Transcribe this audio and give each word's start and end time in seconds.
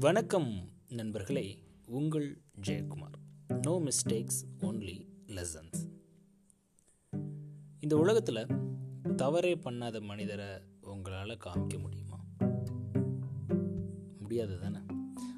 வணக்கம் 0.00 0.68
நண்பர்களே 0.88 1.58
உங்கள் 1.86 2.42
Jayakumar. 2.66 3.16
No 3.62 3.82
mistakes 3.84 4.40
only 4.60 5.06
lessons 5.26 5.80
இந்த 7.80 7.96
உலகத்தில் 7.96 8.46
தவறே 9.16 9.54
பண்ணாத 9.54 10.02
மனிதரை 10.02 10.46
உங்களால் 10.80 11.38
காமிக்க 11.44 11.80
முடியுமா? 11.80 12.24
முடியாது 14.18 14.58
தானே 14.58 14.78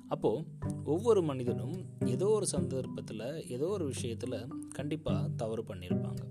அப்போது 0.08 0.44
ஒவ்வொரு 0.84 1.22
மனிதனும் 1.22 1.86
ஏதோ 2.06 2.26
ஒரு 2.26 2.46
சந்தர்ப்பத்தில் 2.46 3.48
ஏதோ 3.48 3.66
ஒரு 3.66 3.84
விஷயத்தில் 3.84 4.48
கண்டிப்பாக 4.68 5.28
தவறு 5.28 5.62
பண்ணியிருப்பாங்க 5.62 6.24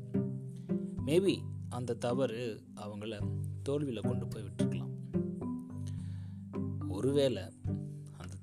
மேபி 1.05 1.37
அந்த 1.69 1.93
தவறு 1.93 2.63
அவங்கள 2.75 3.39
தோல்வியில் 3.63 4.01
கொண்டு 4.01 4.27
போய் 4.27 4.43
விட்டுருக்கலாம். 4.43 4.89
ஒருவேளை 6.89 7.43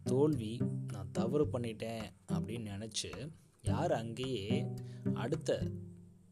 தோல்வி 0.08 0.52
நான் 0.92 1.10
தவறு 1.12 1.44
பண்ணிட்டேன் 1.52 2.04
அப்படின்னு 2.32 2.70
நினச்சி 2.74 3.10
யார் 3.62 3.92
அங்கேயே 3.92 4.46
அடுத்த 5.14 5.56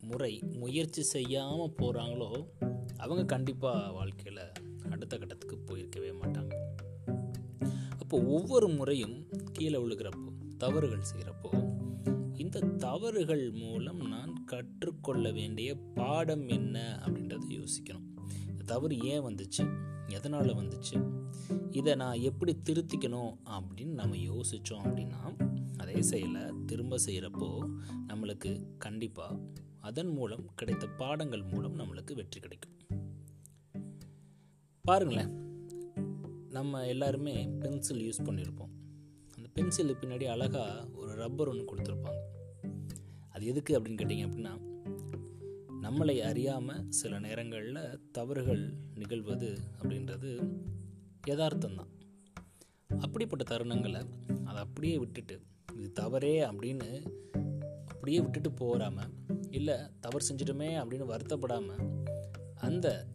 முறை 0.01 0.33
முயற்சி 0.53 1.03
செய்யாமல் 1.03 1.75
போகிறாங்களோ 1.79 2.31
அவங்க 2.97 3.23
கண்டிப்பாக 3.25 3.93
வாழ்க்கையில் 3.93 4.45
அடுத்த 4.91 5.15
கட்டத்துக்கு 5.19 5.57
போயிருக்கவே 5.67 6.11
மாட்டாங்க. 6.23 6.55
அப்போ 7.99 8.17
ஒவ்வொரு 8.37 8.69
முறையும் 8.69 9.17
கீழே 9.53 9.79
விழுகிறப்போ 9.79 10.31
தவறுகள் 10.59 11.09
செய்கிறப்போ 11.13 11.51
இந்த 12.35 12.61
தவறுகள் 12.61 13.51
மூலம் 13.51 14.03
நான் 14.09 14.33
கற்றுக்கொள்ள 14.45 15.31
வேண்டிய 15.31 15.71
பாடம் 15.95 16.47
என்ன 16.49 16.77
அப்படின்றத 17.07 17.47
யோசிக்கணும். 17.59 18.07
இந்த 18.49 18.63
தவறு 18.67 18.95
ஏன் 19.13 19.25
வந்துச்சு? 19.25 19.65
எதனால் 20.09 20.55
வந்துச்சு? 20.55 21.25
இதை 21.71 21.95
நான் 21.95 22.21
எப்படி 22.21 22.57
திருத்திக்கணும் 22.65 23.37
அப்படின்னு 23.45 23.93
நம்ம 23.93 24.17
யோசித்தோம் 24.17 24.85
அப்படின்னா 24.85 25.39
அதே 25.77 26.03
செயலை 26.03 26.43
திரும்ப 26.67 26.97
செய்கிறப்போ 27.07 27.75
நம்மளுக்கு 28.09 28.67
கண்டிப்பாக 28.79 29.39
அதன் 29.81 30.07
மூலம் 30.07 30.55
கிடைத்த 30.55 30.87
பாடங்கள் 30.87 31.43
மூலம் 31.43 31.79
நம்மளுக்கு 31.79 32.15
வெற்றி 32.15 32.41
கிடைக்கும். 32.41 32.77
பாருங்களேன். 34.83 35.45
நம்ம 36.49 36.87
எல்லாருமே 36.87 37.49
பென்சில் 37.49 38.11
யூஸ் 38.11 38.25
பண்ணியிருப்போம் 38.25 38.71
அந்த 39.37 39.49
பென்சிலுக்கு 39.55 40.05
பின்னாடி 40.05 40.25
அழகாக 40.25 40.89
ஒரு 40.95 41.15
ரப்பர் 41.15 41.49
ஒன்று 41.49 41.77
கொடுத்துருப்பாங்க. 41.77 42.19
அது 43.31 43.47
எதுக்கு 43.47 43.81
அப்படின்னு 43.81 43.83
கேட்டிங்க 43.83 44.27
அப்படின்னா 44.27 44.76
நம்மளை 45.87 46.21
அறியாமல் 46.21 46.91
சில 46.91 47.19
நேரங்களில் 47.19 48.01
தவறுகள் 48.13 48.75
நிகழ்வது 48.95 49.59
அப்படின்றது 49.81 50.53
யதார்த்தம்தான். 51.27 51.93
அப்படிப்பட்ட 52.99 53.57
தருணங்களை 53.57 54.07
அதை 54.45 54.63
அப்படியே 54.63 54.99
விட்டுட்டு 54.99 55.41
இது 55.77 55.93
தவறே 55.93 56.43
அப்படின்னு 56.43 57.07
அப்படியே 57.87 58.21
விட்டுட்டு 58.21 58.53
போகாமல் 58.53 59.13
இல்லை 59.51 59.75
தவறு 60.01 60.27
செஞ்சிட்டுமே 60.27 60.71
அப்படின்னு 60.81 61.07
வருத்தப்படாமல் 61.13 62.05
அந்த 62.55 63.07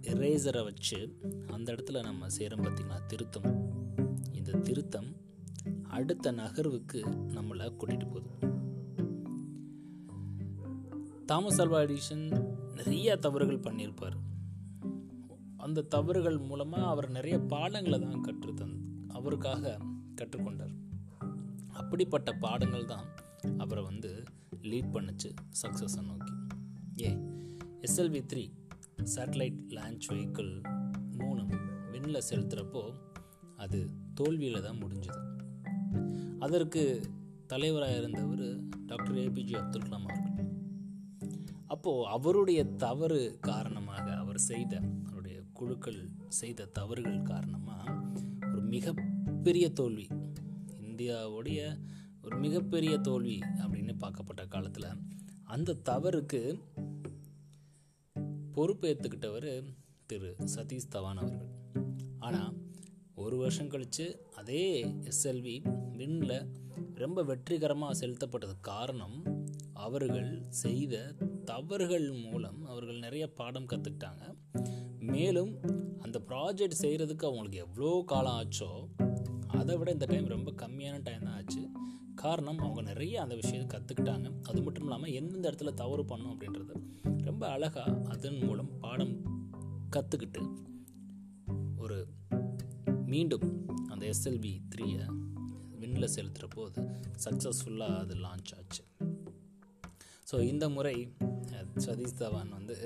எரேசரை 0.00 0.64
வச்சு 0.64 1.18
அந்த 1.46 1.72
இடத்துல 1.72 2.02
நம்ம 2.02 2.28
செய்கிறோம் 2.28 2.64
பார்த்திங்கன்னா 2.64 3.06
திருத்தம். 3.06 3.50
இந்த 4.32 4.52
திருத்தம் 4.52 5.16
அடுத்த 5.82 6.32
நகர்வுக்கு 6.32 7.00
நம்மளை 7.36 7.72
கூட்டிகிட்டு 7.78 8.06
போகுது. 8.12 8.51
தாமஸ் 11.32 11.60
அல்வா 11.62 11.78
எடிஷன் 11.84 12.24
நிறைய 12.78 13.16
தவறுகள் 13.24 13.64
பண்ணியிருப்பார். 13.66 14.16
அந்த 15.64 15.84
தவறுகள் 15.94 16.38
மூலமாக 16.48 16.86
அவர் 16.86 17.06
நிறைய 17.16 17.36
பாடங்களை 17.52 17.98
தான் 18.00 18.24
கற்று 18.26 18.52
தந் 18.54 18.74
அவருக்காக 19.18 19.72
கற்றுக்கொண்டார். 20.18 20.74
அப்படிப்பட்ட 21.80 22.32
பாடங்கள் 22.44 22.84
தான் 22.84 23.06
அவரை 23.58 23.82
வந்து 23.84 24.10
லீட் 24.70 24.90
பண்ணுச்சு 24.96 25.30
சக்ஸஸை 25.62 26.02
நோக்கி. 26.08 26.34
A 27.02 27.10
SLV 27.86 28.22
three 28.32 28.44
satellite 29.14 29.62
launch 29.78 30.08
vehicle 30.12 30.52
மூணு 31.20 31.44
விண்ணில் 31.92 32.26
செலுத்துகிறப்போ 32.30 32.84
அது 33.56 33.80
தோல்வியில் 34.14 34.66
தான் 34.68 34.82
முடிஞ்சது. 34.82 35.22
அதற்கு 36.38 36.84
தலைவராக 37.46 37.96
இருந்தவர் 37.96 38.46
டாக்டர் 38.86 39.18
ஏபிஜே 39.24 39.58
அப்துல் 39.62 39.88
கலாம் 39.88 40.06
அவர்கள். 40.08 40.31
அப்போது 41.72 42.06
அவருடைய 42.06 42.64
தவறு 42.64 43.38
காரணமாக 43.40 44.14
அவர் 44.16 44.38
செய்த 44.38 44.80
அவருடைய 45.04 45.42
குழுக்கள் 45.52 46.00
செய்த 46.28 46.64
தவறுகள் 46.64 47.22
காரணமாக 47.22 47.92
ஒரு 48.52 48.60
மிகப்பெரிய 48.60 49.70
தோல்வி 49.70 50.06
இந்தியாவுடைய 50.82 51.60
ஒரு 52.22 52.36
மிகப்பெரிய 52.38 52.98
தோல்வி 52.98 53.38
அப்படின்னு 53.38 53.94
பார்க்கப்பட்ட 54.00 54.48
காலத்தில் 54.48 54.86
அந்த 55.44 55.76
தவறுக்கு 55.84 56.40
பொறுப்பேற்றுக்கிட்டவர் 58.54 59.62
திரு 60.06 60.36
சதீஷ் 60.54 60.90
தவான் 60.90 61.18
அவர்கள். 61.18 61.50
ஆனால் 62.18 62.54
ஒரு 63.14 63.36
வருஷம் 63.36 63.68
கழித்து 63.68 64.26
அதே 64.36 64.84
எஸ்எல்வி 64.84 65.56
விண்ணில் 65.96 66.46
ரொம்ப 66.94 67.24
வெற்றிகரமாக 67.24 68.06
செலுத்தப்பட்டது 68.06 68.56
காரணம் 68.60 69.18
அவர்கள் 69.72 70.44
செய்த 70.48 71.14
தவறுகள் 71.44 72.12
மூலம் 72.12 72.64
அவர்கள் 72.64 72.98
நிறைய 72.98 73.32
பாடம் 73.32 73.66
கற்றுக்கிட்டாங்க 73.66 74.34
மேலும் 74.98 75.60
அந்த 76.00 76.18
ப்ராஜெக்ட் 76.28 76.80
செய்கிறதுக்கு 76.80 77.24
அவங்களுக்கு 77.24 77.58
எவ்வளோ 77.58 78.02
காலம் 78.06 78.32
ஆச்சோ 78.32 78.88
அதை 79.46 79.76
விட 79.76 79.90
இந்த 79.90 80.06
டைம் 80.06 80.26
ரொம்ப 80.26 80.50
கம்மியான 80.50 81.02
டைம் 81.02 81.22
தான் 81.22 81.34
ஆச்சு. 81.34 81.70
காரணம் 82.14 82.58
அவங்க 82.58 82.82
நிறைய 82.82 83.22
அந்த 83.22 83.34
விஷயத்தை 83.34 83.80
கற்றுக்கிட்டாங்க 83.80 84.40
அது 84.42 84.62
மட்டும் 84.62 84.84
இல்லாமல் 84.84 85.10
எந்தெந்த 85.10 85.50
இடத்துல 85.50 85.74
தவறு 85.74 86.04
பண்ணும் 86.04 86.40
அப்படின்றது 86.40 86.74
ரொம்ப 87.22 87.48
அழகாக 87.48 88.00
அதன் 88.08 88.38
மூலம் 88.38 88.78
பாடம் 88.78 89.24
கற்றுக்கிட்டு 89.96 90.42
ஒரு 91.78 92.06
மீண்டும் 93.06 93.66
அந்த 93.88 94.06
எஸ்எல்பி 94.06 94.60
த்ரீயை 94.74 95.06
விண்ணில் 95.78 96.14
செலுத்துகிற 96.16 96.46
போது 96.54 96.82
சக்ஸஸ்ஃபுல்லாக 97.24 97.98
அது 97.98 98.14
லான்ச் 98.14 98.54
ஆச்சு. 98.56 98.82
ஸோ 100.32 100.40
இந்த 100.40 100.68
முறை 100.68 101.08
சதீஷ் 101.84 102.18
தவான் 102.20 102.52
வந்து 102.58 102.76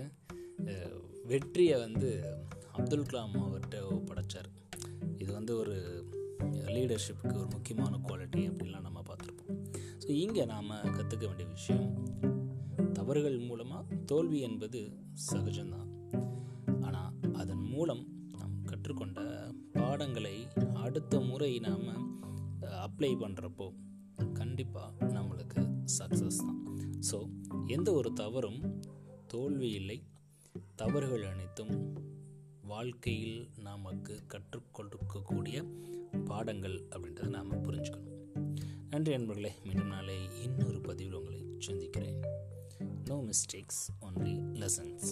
வெற்றியை 1.30 1.76
வந்து 1.84 2.10
அப்துல் 2.76 3.08
கலாம் 3.10 3.34
அவர்கிட்ட 3.46 3.78
படைத்தார் 4.08 4.50
இது 5.22 5.30
வந்து 5.38 5.52
ஒரு 5.62 5.76
லீடர்ஷிப்புக்கு 6.74 7.36
ஒரு 7.42 7.48
முக்கியமான 7.54 7.98
குவாலிட்டி 8.06 8.42
அப்படின்லாம் 8.48 8.86
நம்ம 8.88 9.02
பார்த்துருப்போம். 9.08 9.58
ஸோ 10.02 10.08
இங்கே 10.24 10.44
நாம் 10.52 10.70
கற்றுக்க 10.96 11.24
வேண்டிய 11.26 11.48
விஷயம் 11.54 11.86
தவறுகள் 12.98 13.38
மூலமாக 13.48 13.96
தோல்வி 14.10 14.38
என்பது 14.48 14.80
சகஜம்தான். 15.30 15.90
ஆனால் 16.86 17.12
அதன் 17.42 17.64
மூலம் 17.72 18.04
நாம் 18.38 18.54
கற்றுக்கொண்ட 18.70 19.20
பாடங்களை 19.78 20.36
அடுத்த 20.84 21.20
முறை 21.30 21.52
நாம் 21.68 21.88
அப்ளை 22.86 23.12
பண்ணுறப்போ 23.24 23.68
கண்டிப்பாக 24.40 25.10
நம்மளுக்கு 25.16 25.62
சக்ஸஸ் 25.98 26.44
தான். 26.46 26.60
ஸோ 27.10 27.18
எந்த 27.66 27.92
ஒரு 27.92 28.12
தவறும் 28.12 28.60
தோல்வி 29.26 29.70
இல்லை. 29.70 30.02
தவறுகள் 30.74 31.24
அனைத்தும் 31.24 31.74
வாழ்க்கையில் 32.62 33.48
நமக்கு 33.62 34.22
கற்றுக்கொடுக்கக்கூடிய 34.28 35.64
பாடங்கள் 36.24 36.84
அப்படின்றத 36.90 37.28
நாம் 37.28 37.52
புரிஞ்சுக்கணும். 37.52 38.14
நன்றி 38.90 39.12
நண்பர்களே 39.12 39.52
மீண்டும் 39.64 39.86
நாளை 39.86 40.42
இன்னொரு 40.42 40.80
பதிவில் 40.80 41.12
உங்களை 41.12 41.44
சந்திக்கிறேன். 41.58 42.20
No 43.04 43.24
mistakes 43.28 43.82
only 44.00 44.34
lessons 44.62 45.08